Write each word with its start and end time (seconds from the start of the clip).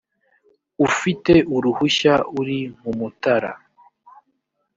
ufite 0.87 1.33
uruhushya 1.55 2.13
uri 2.39 2.59
mumutara 2.81 3.51